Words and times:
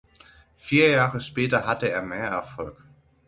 Vier 0.57 0.89
Jahre 0.89 1.19
später 1.21 1.67
hatte 1.67 1.91
er 1.91 2.01
mehr 2.01 2.25
Erfolg. 2.27 2.87